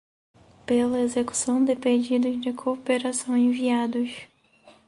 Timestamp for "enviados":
3.37-4.11